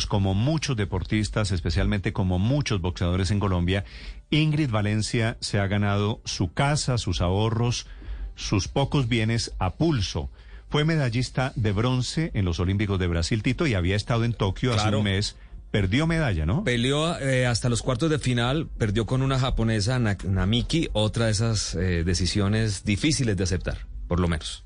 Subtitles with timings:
[0.00, 3.84] Olímpicos, como muchos deportistas, especialmente como muchos boxeadores en Colombia,
[4.30, 7.86] Ingrid Valencia se ha ganado su casa, sus ahorros,
[8.34, 10.30] sus pocos bienes a pulso.
[10.70, 14.72] Fue medallista de bronce en los Olímpicos de Brasil, Tito, y había estado en Tokio
[14.72, 15.36] hace un mes.
[15.70, 16.64] Perdió medalla, ¿no?
[16.64, 21.74] Peleó eh, hasta los cuartos de final, perdió con una japonesa, Namiki, otra de esas
[21.74, 24.64] eh, decisiones difíciles de aceptar, por lo menos.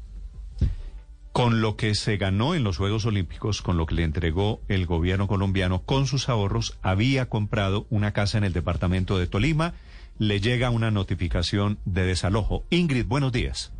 [1.34, 4.86] Con lo que se ganó en los Juegos Olímpicos, con lo que le entregó el
[4.86, 9.74] gobierno colombiano con sus ahorros, había comprado una casa en el departamento de Tolima.
[10.16, 12.62] Le llega una notificación de desalojo.
[12.70, 13.72] Ingrid, buenos días.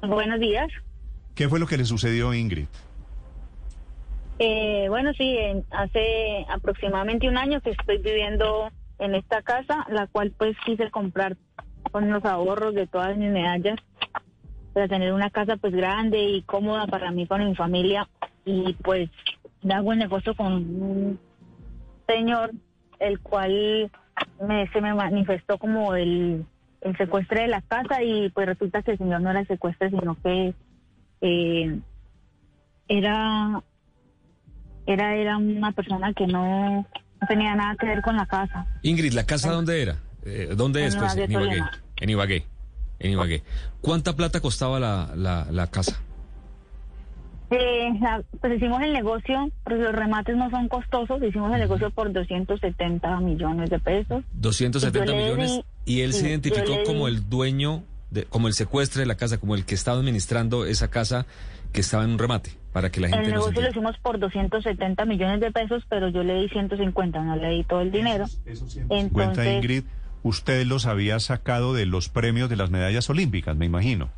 [0.00, 0.68] Buenos días.
[1.34, 2.68] ¿Qué fue lo que le sucedió a Ingrid?
[4.38, 5.36] Eh, bueno, sí,
[5.72, 11.36] hace aproximadamente un año que estoy viviendo en esta casa, la cual pues quise comprar
[11.90, 13.80] con los ahorros de todas mis medallas
[14.76, 18.06] para tener una casa pues grande y cómoda para mí, para mi familia
[18.44, 19.08] y pues
[19.72, 21.18] hago el negocio con un
[22.06, 22.50] señor
[22.98, 23.90] el cual
[24.46, 26.44] me, se me manifestó como el,
[26.82, 29.88] el secuestre de la casa y pues resulta que el señor no era el secuestre
[29.88, 30.52] sino que
[31.22, 31.80] eh,
[32.86, 33.62] era
[34.84, 36.86] era era una persona que no,
[37.26, 38.66] tenía nada que ver con la casa.
[38.82, 39.96] Ingrid, ¿la casa dónde era?
[40.26, 40.96] Eh, ¿Dónde es?
[40.96, 41.62] Pues, en Ibagué.
[41.96, 42.55] En Ibagué.
[42.98, 43.42] En Ibagué.
[43.80, 46.00] ¿Cuánta plata costaba la, la, la casa?
[47.50, 47.92] Eh,
[48.40, 53.20] pues hicimos el negocio, porque los remates no son costosos, hicimos el negocio por 270
[53.20, 54.24] millones de pesos.
[54.32, 55.60] 270 millones.
[55.84, 59.54] y él se identificó como el dueño, de, como el secuestre de la casa, como
[59.54, 61.26] el que estaba administrando esa casa
[61.72, 63.26] que estaba en un remate, para que la gente...
[63.26, 67.36] El negocio lo hicimos por 270 millones de pesos, pero yo le di 150, no
[67.36, 68.24] le di todo el dinero.
[68.44, 69.84] Eso, 150, Ingrid,
[70.26, 74.10] usted los había sacado de los premios de las medallas olímpicas, me imagino.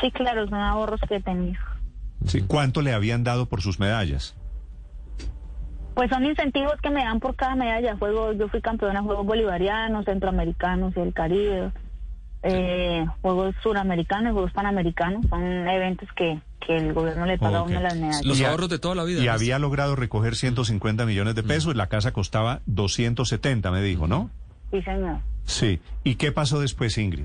[0.00, 1.58] Sí, claro, son ahorros que tenía.
[2.26, 4.34] Sí, ¿cuánto le habían dado por sus medallas?
[5.94, 7.96] Pues son incentivos que me dan por cada medalla.
[7.96, 11.70] Juego, yo fui campeona de Juegos Bolivarianos, Centroamericanos y el Caribe.
[12.42, 15.26] Eh, juegos Suramericanos, Juegos Panamericanos.
[15.28, 18.24] Son eventos que, que el gobierno le paga una de las medallas.
[18.24, 19.22] Los ahorros de toda la vida.
[19.22, 21.76] Y había logrado recoger 150 millones de pesos.
[21.76, 24.30] La casa costaba 270, me dijo, ¿no?
[24.70, 25.18] Sí, señor.
[25.44, 25.80] Sí.
[26.04, 27.24] ¿Y qué pasó después, Ingrid?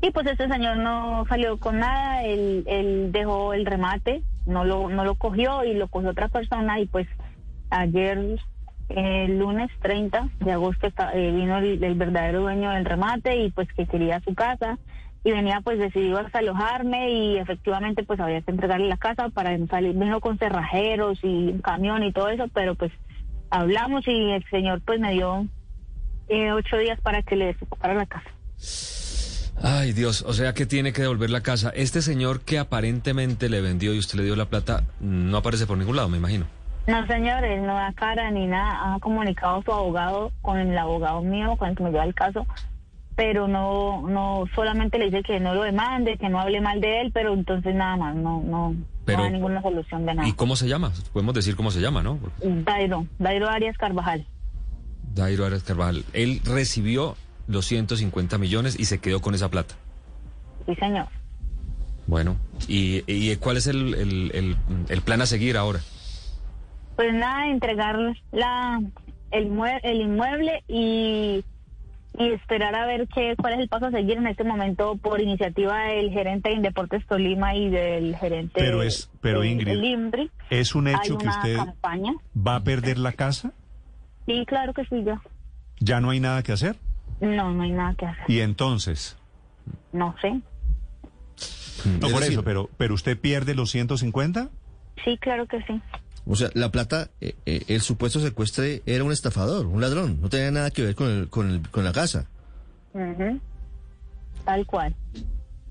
[0.00, 4.88] Y pues este señor no salió con nada, él, él dejó el remate, no lo,
[4.88, 7.06] no lo cogió y lo cogió otra persona y pues
[7.70, 8.40] ayer,
[8.88, 13.86] el lunes 30 de agosto, eh, vino el, verdadero dueño del remate y pues que
[13.86, 14.76] quería su casa
[15.22, 19.56] y venía pues decidido a alojarme y efectivamente pues había que entregarle la casa para
[19.68, 22.90] salir, vino con cerrajeros y un camión y todo eso, pero pues
[23.50, 25.46] hablamos y el señor pues me dio
[26.28, 28.30] eh, ocho días para que le desocupara la casa.
[29.62, 31.70] Ay, Dios, o sea que tiene que devolver la casa.
[31.74, 35.78] Este señor que aparentemente le vendió y usted le dio la plata, no aparece por
[35.78, 36.46] ningún lado, me imagino.
[36.86, 38.94] No, señor, él no da cara ni nada.
[38.94, 42.44] Ha comunicado su abogado con el abogado mío, con el que me lleva el caso,
[43.14, 47.02] pero no, no, solamente le dice que no lo demande, que no hable mal de
[47.02, 48.74] él, pero entonces nada más, no, no,
[49.06, 50.28] no hay ninguna solución de nada.
[50.28, 50.90] ¿Y cómo se llama?
[51.12, 52.18] Podemos decir cómo se llama, ¿no?
[52.40, 54.26] Dairo, Dairo Arias Carvajal.
[55.14, 56.04] Dairo Arias Carvajal.
[56.12, 59.74] Él recibió los 150 millones y se quedó con esa plata.
[60.66, 61.06] Sí, señor.
[62.06, 62.36] Bueno,
[62.68, 64.56] ¿y, y cuál es el, el,
[64.88, 65.80] el, plan a seguir ahora?
[66.96, 67.96] Pues nada, entregar
[68.32, 68.80] la,
[69.30, 69.50] el,
[69.82, 71.44] el inmueble y,
[72.18, 75.20] y esperar a ver qué, cuál es el paso a seguir en este momento por
[75.20, 80.88] iniciativa del gerente de Indeportes Tolima y del gerente pero es, pero Ingrid, ¿es un
[80.88, 81.56] hecho que usted
[82.36, 83.52] va a perder la casa?
[84.26, 85.20] Sí, claro que sí, ya.
[85.80, 86.76] ¿Ya no hay nada que hacer?
[87.20, 88.24] No, no hay nada que hacer.
[88.28, 89.16] ¿Y entonces?
[89.92, 90.40] No sé.
[92.00, 94.48] No por eso, pero, pero usted pierde los 150?
[95.04, 95.80] Sí, claro que sí.
[96.26, 100.28] O sea, la plata, eh, eh, el supuesto secuestre era un estafador, un ladrón, no
[100.28, 102.26] tenía nada que ver con, el, con, el, con la casa.
[104.44, 104.94] Tal cual.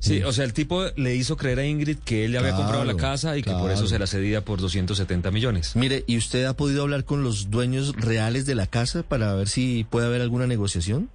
[0.02, 2.84] Sí, o sea, el tipo le hizo creer a Ingrid que él le había comprado
[2.86, 5.76] la casa y que por eso se la cedía por 270 millones.
[5.76, 9.48] Mire, ¿y usted ha podido hablar con los dueños reales de la casa para ver
[9.48, 11.10] si puede haber alguna negociación?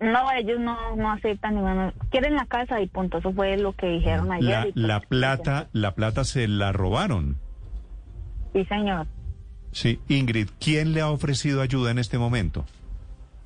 [0.00, 3.18] No, ellos no, no aceptan ni quieren la casa y punto.
[3.18, 4.48] Eso fue lo que dijeron ayer.
[4.50, 7.36] La, pues, la plata, la plata se la robaron.
[8.52, 9.06] Sí, señor.
[9.70, 12.64] Sí, Ingrid, ¿quién le ha ofrecido ayuda en este momento?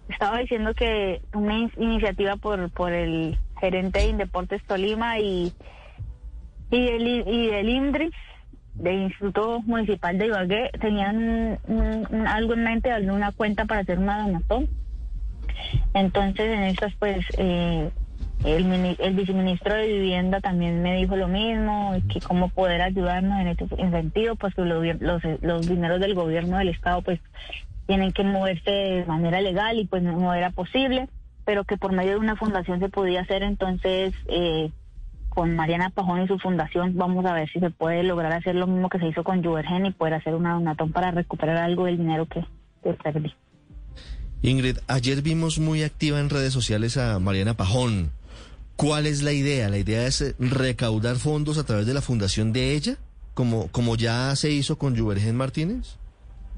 [0.09, 5.53] Estaba diciendo que una iniciativa por por el gerente de Indeportes Tolima y
[6.70, 8.11] y el y del INDRI
[8.75, 11.58] del Instituto Municipal de Ibagué tenían
[12.26, 14.69] algo en mente, una cuenta para hacer una donación
[15.94, 17.91] entonces, en estas, pues, eh,
[18.44, 23.49] el, el viceministro de Vivienda también me dijo lo mismo, que cómo poder ayudarnos en
[23.49, 27.20] este sentido, pues que los, los, los dineros del gobierno del Estado pues
[27.87, 31.08] tienen que moverse de manera legal y pues no era posible,
[31.46, 34.12] pero que por medio de una fundación se podía hacer entonces...
[34.26, 34.70] Eh,
[35.37, 38.66] con Mariana Pajón y su fundación vamos a ver si se puede lograr hacer lo
[38.66, 41.98] mismo que se hizo con Juvergen y poder hacer una donatón para recuperar algo del
[41.98, 42.43] dinero que,
[42.82, 43.34] que perdí.
[44.40, 48.12] Ingrid, ayer vimos muy activa en redes sociales a Mariana Pajón.
[48.76, 49.69] ¿Cuál es la idea?
[49.69, 52.96] ¿La idea es recaudar fondos a través de la fundación de ella,
[53.34, 55.98] como, como ya se hizo con Juvergen Martínez?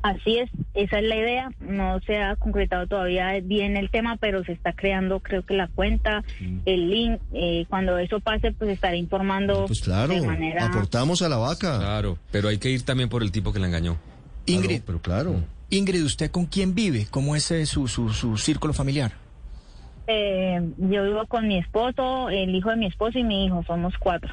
[0.03, 1.51] Así es, esa es la idea.
[1.61, 5.69] No se ha concretado todavía bien el tema, pero se está creando, creo que la
[5.69, 6.59] cuenta, mm.
[6.67, 7.21] el link.
[7.33, 9.67] Eh, cuando eso pase, pues estaré informando.
[9.67, 10.15] Pues claro,
[10.61, 11.79] aportamos a la vaca.
[11.79, 13.99] Claro, pero hay que ir también por el tipo que la engañó.
[14.47, 15.33] Ingrid, pero claro.
[15.33, 15.45] Mm.
[15.71, 17.07] Ingrid, ¿usted con quién vive?
[17.11, 19.13] ¿Cómo es eh, su, su, su círculo familiar?
[20.07, 23.63] Eh, yo vivo con mi esposo, el hijo de mi esposo y mi hijo.
[23.67, 24.33] Somos cuatro.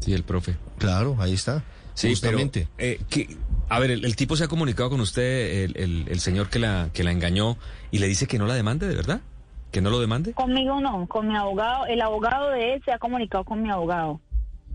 [0.00, 0.56] Sí, el profe.
[0.78, 1.62] Claro, ahí está.
[1.94, 2.66] Sí, justamente.
[2.78, 2.98] eh,
[3.72, 7.02] a ver, el, tipo se ha comunicado con usted, el, el, señor que la, que
[7.04, 7.56] la engañó,
[7.90, 9.22] y le dice que no la demande, ¿de verdad?
[9.70, 10.34] ¿Que no lo demande?
[10.34, 11.86] Conmigo no, con mi abogado.
[11.86, 14.20] El abogado de él se ha comunicado con mi abogado.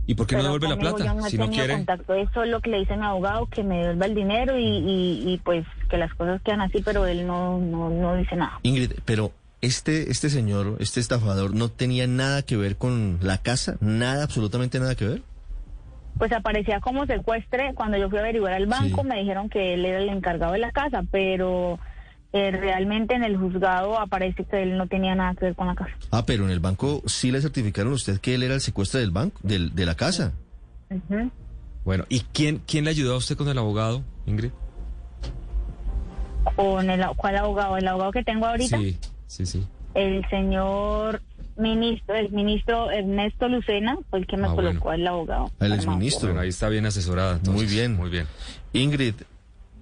[0.08, 1.14] ¿Y por qué no devuelve la plata?
[1.14, 1.76] no si no quiere.
[1.76, 2.16] Contacto.
[2.16, 5.40] Eso es lo que le dice mi abogado, que me devuelva el dinero y, y,
[5.44, 8.60] pues que las cosas quedan así, pero él no, no, no dice nada.
[8.64, 13.78] Ingrid, pero este, este señor, este estafador, ¿no tenía nada que ver con la casa?
[13.80, 15.22] ¿Nada, absolutamente nada que ver?
[16.18, 17.74] Pues aparecía como secuestre.
[17.74, 20.60] Cuando yo fui a averiguar al banco me dijeron que él era el encargado de
[20.60, 21.80] la casa, pero
[22.34, 25.76] eh, realmente en el juzgado aparece que él no tenía nada que ver con la
[25.76, 25.92] casa.
[26.12, 29.00] Ah, pero en el banco sí le certificaron a usted que él era el secuestre
[29.00, 30.34] del banco, del, de la casa.
[31.84, 34.52] Bueno, ¿y quién, quién le ayudó a usted con el abogado, Ingrid?
[36.56, 37.78] ¿Con el, cuál abogado?
[37.78, 38.78] ¿El abogado que tengo ahorita?
[38.78, 38.98] Sí,
[39.28, 39.68] sí, sí.
[39.94, 41.22] El señor
[41.58, 45.52] ministro, el ministro Ernesto Lucena fue el que me ah, colocó el abogado.
[45.60, 46.40] El exministro.
[46.40, 47.40] ahí está bien asesorada.
[47.50, 47.96] Muy bien.
[47.96, 48.28] Muy bien.
[48.74, 49.16] Ingrid,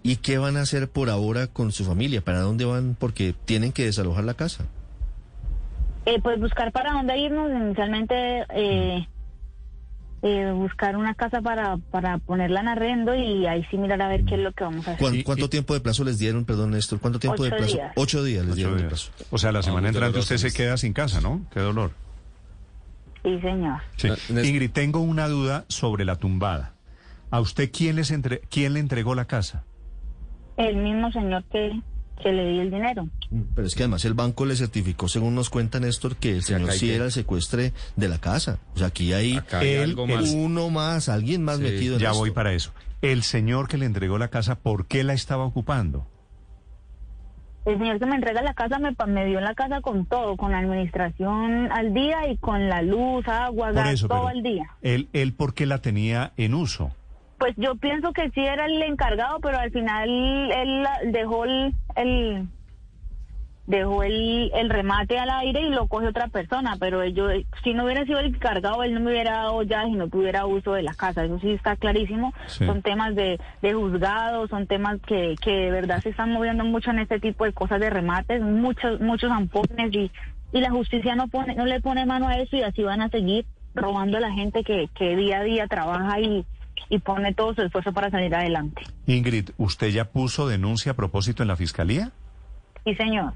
[0.04, 2.22] ¿y qué van a hacer por ahora con su familia?
[2.22, 2.96] ¿Para dónde van?
[3.00, 4.66] Porque tienen que desalojar la casa.
[6.06, 7.52] Eh, pues buscar para dónde irnos.
[7.52, 9.08] Inicialmente eh,
[10.28, 14.26] eh, buscar una casa para, para ponerla en arrendo y ahí sí mirar a ver
[14.26, 15.24] qué es lo que vamos a hacer.
[15.24, 17.00] ¿Cuánto, tiempo de plazo les dieron, perdón Néstor?
[17.00, 17.78] ¿Cuánto tiempo de plazo?
[17.96, 19.12] Ocho días les dieron de plazo.
[19.30, 21.46] O sea, la semana entrante usted se queda sin casa, ¿no?
[21.54, 21.92] Qué dolor.
[23.22, 23.82] Sí, señor.
[24.30, 26.74] Ingrid, tengo una duda sobre la tumbada.
[27.30, 28.40] ¿A usted quién, les entre...
[28.50, 29.64] quién le entregó la casa?
[30.58, 31.80] El mismo señor que
[32.22, 33.08] que le di el dinero.
[33.56, 36.72] Pero es que además el banco le certificó, según nos cuenta Néstor, que el señor
[36.72, 38.60] sí era el secuestre de la casa.
[38.74, 39.40] O sea, aquí hay,
[40.36, 42.72] uno más, alguien más metido en Ya voy para eso.
[43.02, 46.08] El señor que le entregó la casa, ¿por qué la estaba ocupando?
[47.66, 50.52] El señor que me entrega la casa me, me dio la casa con todo, con
[50.52, 54.70] la administración al día y con la luz, agua, gas, todo al día.
[54.84, 56.92] ¿Él, ¿Él por qué la tenía en uso?
[57.38, 60.10] Pues yo pienso que sí era el encargado, pero al final
[60.52, 61.74] él dejó el,
[63.68, 67.28] dejó el, el, remate al aire y lo coge otra persona, pero yo,
[67.64, 70.46] si no hubiera sido el encargado, él no me hubiera dado ya si no tuviera
[70.46, 75.02] uso de la casa, eso sí está clarísimo, son temas de, de juzgados, son temas
[75.02, 78.42] que, que de verdad se están moviendo mucho en este tipo de cosas de remates,
[78.42, 80.12] muchos, muchos ampones y,
[80.54, 83.10] y la justicia no pone, no le pone mano a eso y así van a
[83.10, 86.46] seguir robando a la gente que, que día a día trabaja y,
[86.90, 88.82] y pone todo su esfuerzo para salir adelante.
[89.08, 92.12] Ingrid, ¿usted ya puso denuncia a propósito en la fiscalía?
[92.84, 93.34] Sí, señor.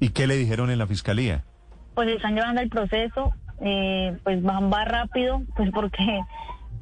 [0.00, 1.44] ¿Y qué le dijeron en la fiscalía?
[1.94, 6.20] Pues están llevando el proceso, eh, pues van va rápido, pues porque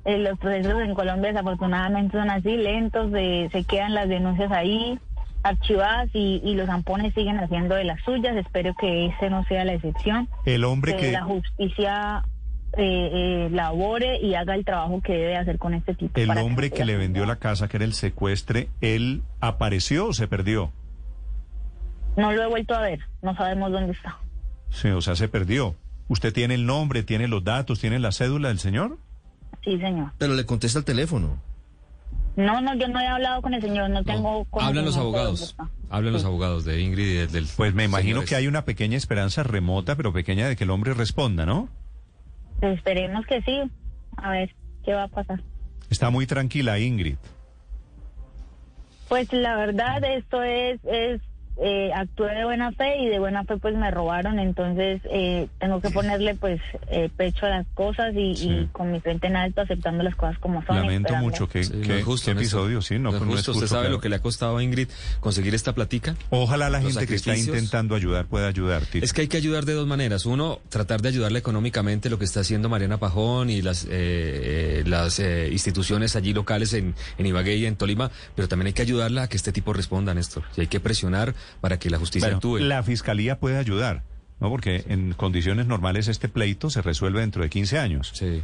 [0.04, 4.98] eh, los procesos en Colombia desafortunadamente son así, lentos, se quedan las denuncias ahí
[5.42, 8.36] archivadas y, y, los zampones siguen haciendo de las suyas.
[8.36, 10.28] Espero que ese no sea la excepción.
[10.44, 11.12] El hombre que...
[11.12, 12.24] La justicia
[12.76, 16.20] eh, eh, labore y haga el trabajo que debe hacer con este tipo.
[16.20, 20.28] El hombre que, le vendió la casa, que era el secuestre, ¿él apareció o se
[20.28, 20.72] perdió?
[22.16, 24.18] No lo he vuelto a ver, no sabemos dónde está.
[24.70, 25.74] Sí, o sea, se perdió.
[26.08, 28.98] ¿Usted tiene el nombre, tiene los datos, tiene la cédula del señor?
[29.64, 30.12] Sí, señor.
[30.18, 31.40] Pero le contesta el teléfono.
[32.36, 34.46] No, no, yo no he hablado con el señor, no tengo...
[34.52, 35.56] Hablan los abogados,
[35.88, 37.46] hablan los abogados de Ingrid y del...
[37.56, 40.92] Pues me imagino que hay una pequeña esperanza remota, pero pequeña, de que el hombre
[40.92, 41.70] responda, ¿no?
[42.60, 43.60] Esperemos que sí.
[44.16, 45.40] A ver qué va a pasar.
[45.90, 47.16] Está muy tranquila Ingrid.
[49.08, 51.20] Pues la verdad esto es, es
[51.58, 55.80] eh, actué de buena fe y de buena fe pues me robaron, entonces eh, tengo
[55.80, 56.60] que ponerle pues
[56.90, 58.48] eh, pecho a las cosas y, Sí.
[58.50, 60.76] y con mi frente en alto aceptando las cosas como son.
[60.76, 61.28] Lamento esperando.
[61.30, 63.52] mucho que, Sí, que- justo, episodio, sí, no, No es no es justo.
[63.52, 63.94] justo, ¿Usted sabe claro.
[63.96, 64.88] lo que le ha costado a Ingrid
[65.20, 66.14] conseguir esta platica?
[66.30, 69.04] Ojalá la Los gente que está intentando ayudar pueda ayudar, Tito.
[69.04, 70.26] Es que hay que ayudar de dos maneras.
[70.26, 74.84] Uno, tratar de ayudarle económicamente, lo que está haciendo Mariana Pajón y las, eh, eh,
[74.86, 78.82] las eh, instituciones allí locales en, en Ibagué y en Tolima, pero también hay que
[78.82, 80.44] ayudarla a que este tipo responda, Néstor.
[80.56, 82.58] Y hay que presionar para que la justicia Bueno, actúe.
[82.58, 84.02] la fiscalía puede ayudar,
[84.40, 84.48] ¿no?
[84.50, 88.42] Porque en condiciones normales este pleito se resuelve dentro de 15 años, Sí.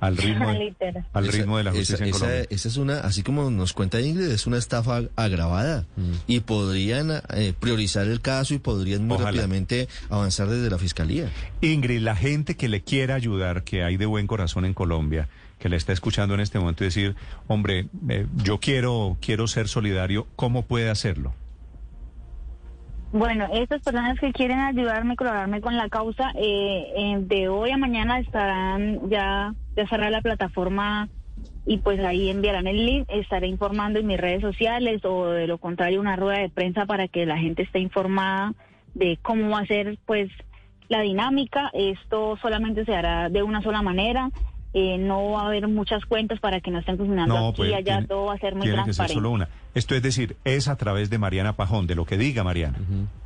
[0.00, 1.06] al ritmo, de- Literal.
[1.12, 2.46] al Esa- ritmo de la justicia esa, en esa- Colombia.
[2.50, 6.12] esa es una, así como nos cuenta Ingrid, es una estafa agravada Mm.
[6.28, 9.30] y podrían eh, priorizar el caso y podrían muy Ojalá.
[9.32, 11.30] rápidamente avanzar desde la fiscalía.
[11.62, 15.28] Ingrid, la gente que le quiera ayudar, que hay de buen corazón en Colombia,
[15.58, 17.16] que le está escuchando en este momento y decir,
[17.48, 21.34] hombre, eh, yo quiero, quiero ser solidario, ¿cómo puede hacerlo?
[23.10, 27.78] Bueno, estas personas que quieren ayudarme, colaborarme con la causa, eh, eh, de hoy a
[27.78, 31.08] mañana estarán ya, ya cerrar la plataforma
[31.64, 35.56] y pues ahí enviarán el link, estaré informando en mis redes sociales o de lo
[35.56, 38.52] contrario una rueda de prensa para que la gente esté informada
[38.94, 40.30] de cómo va a ser pues
[40.88, 41.70] la dinámica.
[41.72, 44.30] Esto solamente se hará de una sola manera.
[44.74, 47.70] Eh, no va a haber muchas cuentas para que no estén funcionando No, aquí pues
[47.70, 49.14] y allá, tiene, todo va a ser muy tiene que ser transparente.
[49.14, 49.48] solo una.
[49.74, 52.78] Esto es decir, es a través de Mariana Pajón, de lo que diga Mariana.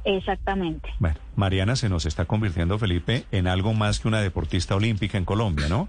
[0.04, 0.88] Exactamente.
[0.98, 5.24] Bueno, Mariana se nos está convirtiendo, Felipe, en algo más que una deportista olímpica en
[5.24, 5.88] Colombia, ¿no?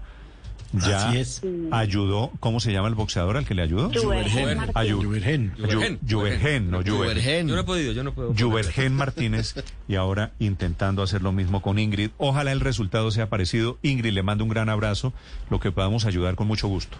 [0.74, 1.42] Ya Así es.
[1.70, 3.90] ayudó, ¿cómo se llama el boxeador al que le ayudó?
[3.90, 5.52] Juvergen Ah, Juvergen.
[6.08, 7.48] Juvergen, no Juvergen.
[7.48, 8.34] Yo no he podido, yo no puedo.
[8.34, 9.54] Juvergen Martínez
[9.86, 12.10] y ahora intentando hacer lo mismo con Ingrid.
[12.18, 13.78] Ojalá el resultado sea parecido.
[13.82, 15.12] Ingrid, le mando un gran abrazo,
[15.50, 16.96] lo que podamos ayudar con mucho gusto.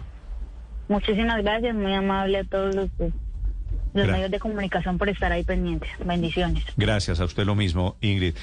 [0.87, 2.89] Muchísimas gracias, muy amable a todos los,
[3.93, 5.89] medios de comunicación por estar ahí pendientes.
[6.05, 6.63] Bendiciones.
[6.77, 8.35] Gracias a usted lo mismo, Ingrid.